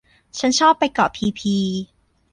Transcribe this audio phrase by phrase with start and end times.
[0.39, 1.55] ฉันชอบไปเกาะพีพี